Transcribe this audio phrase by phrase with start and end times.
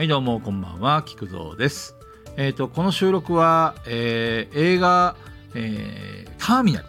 [0.00, 1.94] はい、どうも、こんばんは、菊蔵です。
[2.38, 5.14] えっ、と、この収録は、えー映画、
[5.54, 6.86] えーターミナル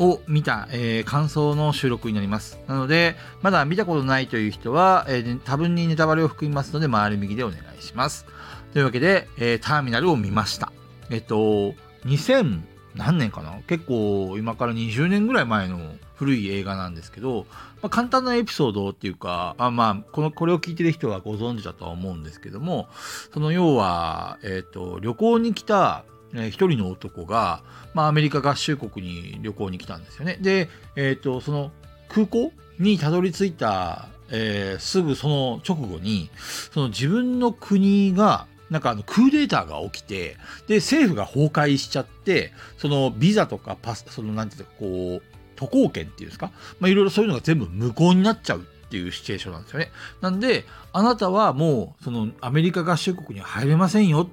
[0.00, 2.58] を見た、えー感想の収録になります。
[2.66, 8.26] なので、まだ見たことないという人は、えー多分にネタバレを含みますので、回り右でお願いします。
[8.72, 10.72] というわけで、えーターミナルを見ました。
[11.10, 11.74] えっ、と、
[12.06, 12.60] 2000
[12.96, 13.60] 何年かな？
[13.66, 17.46] 結構今から20年ぐらい前の古い映画なんですけど、
[17.82, 22.88] まあ、簡単なエピソードっていうか、あまあ、この、これを聞いてる人はご存知だとは思うんですけども、
[23.32, 26.04] その要は、えっ、と、旅行に来た、
[26.34, 27.62] えー一人の男が、
[27.94, 30.38] まあ、アメリカ合衆国に旅行に来たんですよね。
[30.40, 31.70] で、えっ、と、その
[32.08, 36.30] 空港にたどり着いた、えーすぐその直後に、
[36.72, 45.22] その自分の国が、なんかあのクーデターが起きて、で、政府が崩壊しちゃって、そのビザとかパス、そのなんていうか、こう、
[45.56, 49.90] 渡航権っていうんですか、まあ、いろいろそういうのが全部無効になっちゃうっていうシチュエーションなんですよね。
[50.20, 54.28] なんで、あなたはもう、そのアメリカ合衆国に入れませんよ。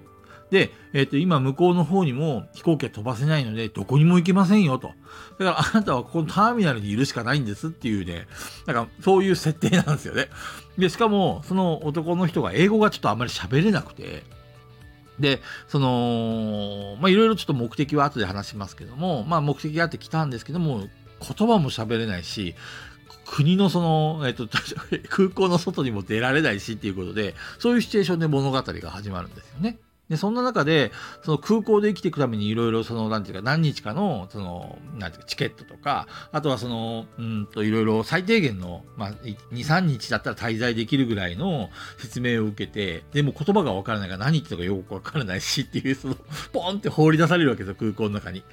[0.52, 4.90] で、えっ、と、今向こうの方にも飛行機は飛ばせないので、どこにも行けませんよと。
[5.40, 8.28] だからあなたはここのターミナルにいるしかないんですっていうね、
[8.68, 10.30] なんかそういう設定なんですよね。
[10.78, 14.24] で、しかも、その男の人が英語がちょっとあんまり喋れなくて、
[15.20, 20.88] で、その、まあいろいろちょっと目的は後で話しますけども、まあ目的があって来たんですけども、
[21.22, 22.56] 言葉も喋れないし、
[23.26, 24.48] 国のその、えっと、
[25.10, 29.78] 空港の外にも出られないしっていうことで、そういうシチュエーションで物語が始まるんですよね。
[30.10, 30.92] で、そんな中で、
[31.24, 46.18] その空港で生きていくためにいろいろその、なんていうか、何日かの、その、なんていうか、チケットとか、あとはその、うんと、いろいろ最低限の、まあ、2、3日だったら滞在できるぐらいの説明を受けて、でも言葉がわからないから何言ってたかよくわからないしっていう、その、
[46.52, 48.44] ポンって放り出されるわけですよ、空港の中に。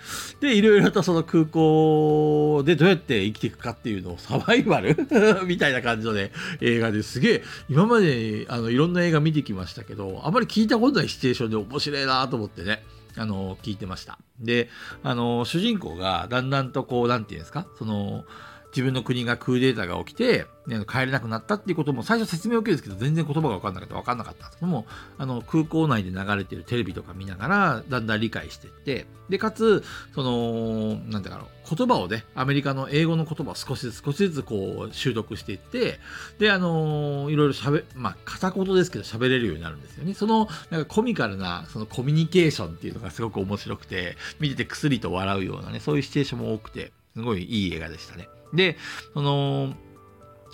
[0.40, 4.96] で、いろいろとその空港でどうやって生きていくかっていうのをサバイバル？
[5.46, 12.82] みたいな感じのね、映画ですげえ、今まであのいろんな映画見てきましたけど、あまり聞いたことないシチュエーションで面白いなと思ってね、
[13.16, 14.18] あの、聞いてました。
[14.38, 14.68] で、
[15.02, 18.24] あの、主人公がだんだんとこう、なんていうんですか、その、
[18.70, 23.94] 自分の国がクーデターが起きて、ね、帰れなくなったっていうことも最初説明を受けるんですけど全然言葉が分かんなかった。
[23.96, 24.86] 分かんなかったんですけども
[25.18, 31.44] あの空港内で流れてるテレビとか見ながらだんだん理解していってでかつそのなんていうかな
[31.76, 35.98] 言葉をねアメリカの英語の言葉を少しずつ少しずつこう習得していって
[36.38, 40.14] であのいろいろしゃべまあ片言ですけど喋れるようになるんですよね。
[40.14, 48.28] そのなんかコミカルなそのコミュニケーションっていうのがすごく面白くて見ててくすりと笑うようなねそういうシチュエーションも多くてすごいいい映画でしたね。
[48.52, 48.76] で
[49.14, 49.74] その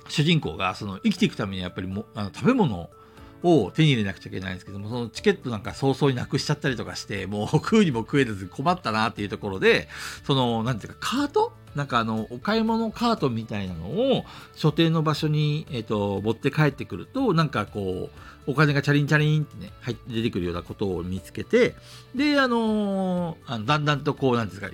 [0.08, 2.90] 主人公がその生きていくためにやっぱりもあの食べ物を
[3.42, 9.88] を手に入れなくちゃいけないんですけどもそのチケットなんか早々になくしちゃったりとかしてもう食うにも食えず困ったなっていうところで
[10.24, 11.52] そのなんていうかカート？
[11.74, 14.24] なんかあのお買い物カートみたいなのを
[14.54, 18.08] 所定の場所に、えっと持って帰ってくるとなんかこ
[18.46, 21.74] うお金がチャリンチャリンってね入って出てくるようなことを見つけて
[22.14, 24.70] であのーあのだんだんとこうなんですか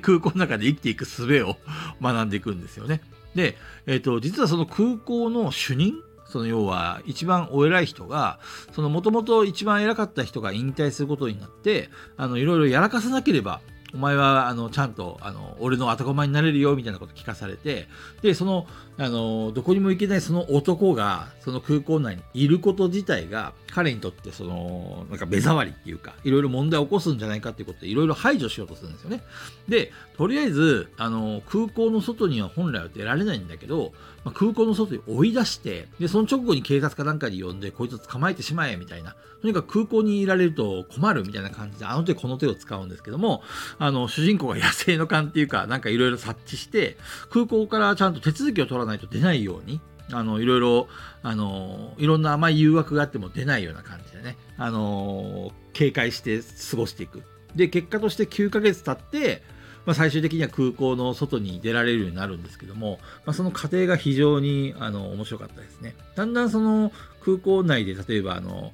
[0.00, 1.56] 空港の中で生きていく術を
[2.00, 3.00] 学んでいくんですよね。
[3.34, 3.56] で、
[3.86, 8.38] えっ、と、実はその空港の主任その要は一番お偉い人が
[8.72, 11.88] そのもともと一番偉かった人が引退することになって
[12.18, 13.60] いろいろやらかさなければ
[13.94, 17.88] お前はあのちゃんとあの俺の後駒になれるよみたいなこと聞かされて
[18.20, 18.66] でその
[18.98, 29.22] あのどこにも行けないその男がその空港内にいること自体が彼にとってそのなんか目障りっていうかいろいろ問題を起こすんじゃないかっていうことでいろいろ排除しようとするんですよね。
[29.68, 33.92] でとりあえずあの空港の外には本来は出られないんだけど、
[34.24, 43.42] まあ、空港の外に追い出してでその直後に警察かなんかに呼んでこいつ捕まえてしまえみたいなとにかく空港にいられると困るみたいな感じであの手この手を使うんですけども
[43.78, 46.96] あの主人公が野生の勘っていうかなんかいろいろ察知して
[47.30, 49.80] 空港からちゃんと手続きを取らないと出ないように
[50.12, 50.88] あのいろいろ
[51.22, 57.22] あのいろんな甘い誘惑があっても出ないような感じでねあの警戒して過ごしていく
[57.54, 59.42] で結果として9ヶ月経って
[59.86, 65.94] まあ、最終的には空港の外に出られるようになるんですけども、まあ、その過程が非常にあの面白かったですね。
[66.16, 66.90] だんだんその
[67.24, 68.72] 空港内で例えばあの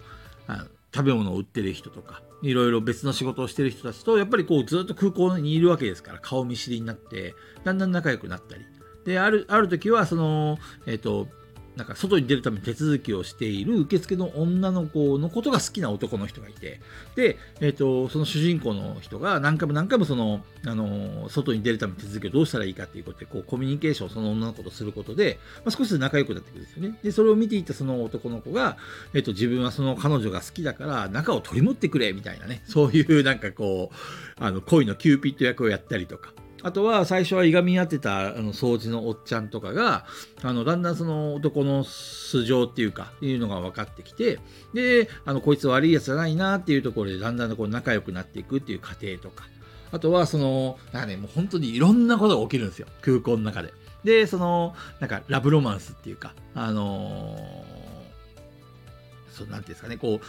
[0.49, 0.65] あ
[0.95, 7.35] 食べ物を売ってる人とかいろいろ別の仕事をしてる人たちとやっぱりこうずっと空港にいるわけですから顔見知りになって
[7.65, 8.65] だんだん仲良くなったり。
[9.05, 11.27] であるある時はそのえっ、と
[11.77, 16.81] なんか外に出るために手続きをしている受付の女の子のことが好きな男の人がいて。
[17.17, 26.99] で、えー、とその主人公の人が何回も何回もその、あの外に出るための手続きをどうしたらいいかっていうことでこうコミュニケーションをその女の子とすることで、まあ、少しずつ仲良くなっていくんですよね。
[27.03, 28.77] でそれを見ていたその男の子が、
[29.15, 32.63] えー、と自分はその彼女が好きだから仲を取り持ってくれみたいなね。
[32.67, 36.33] そういうなんかこうあの恋のキューピッド役をやったりとか。
[36.63, 40.07] あとは最初はいがみ合ってたあの掃除のおっちゃんとかが
[40.43, 44.39] あのだんだんその男の素性っていうかいうのが分かってきて
[44.73, 49.45] であのこいつ悪いやつじゃないなっていうところでだんだんこう仲良くなっていくっていう過程とか
[49.91, 53.73] あとはそのなんかねもう本当にいろんなことが起きるんですよ空港の中で。
[54.05, 60.27] でそのなんかラブロマンスっていうかあのー、そうなんていうんですかねこう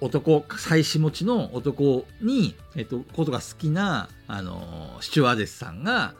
[0.00, 6.14] 男、妻子持ちの男に、えっと、ことが好きな、あの、シチュワーデスさんが、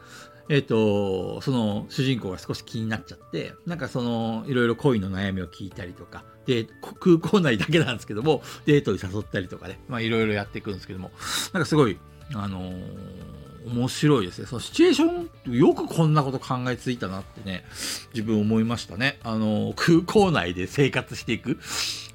[0.47, 6.67] えっと、その主人公が少し気になっちゃって、なんかその、いろいろ恋の悩みを聞いたりとか、で、
[6.99, 11.11] 空港内だけなんですけども、デートに誘ったりとかね、いろいろやっていくんですけども、
[11.53, 11.97] なんかすごい、
[12.33, 14.47] あのー面白いですね。
[14.47, 17.63] そのシチュエーション、よくこんなこと考えついたなってね、
[18.13, 19.19] 自分思いましたね。
[19.23, 21.57] あの、空港内で生活していく。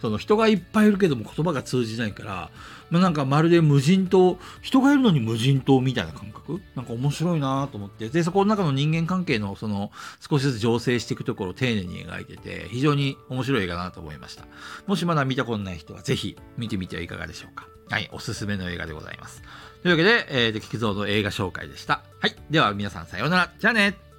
[0.01, 2.51] その人がいっぱいいるけども言葉が通じないから、
[2.89, 8.09] まあ、なんかまるで無人島、人がいるのに無人島みたいな感覚なんか面白いなと思って。
[8.09, 9.91] で、そこの中の人間関係のその
[10.21, 14.45] 少しずつ醸成していくところを丁寧に描いてて、非常に面白い映画だなと思いました。
[14.87, 17.69] もしまだ見たことない人はぜひ見てみてはいかがでしょうか。
[17.89, 19.43] はい、おすすめの映画でございます。
[19.83, 22.03] というわけで、えー、キキゾーの映画紹介でした。
[22.21, 22.37] はい。
[22.51, 23.53] では皆さんさようなら。
[23.59, 24.10] じゃあね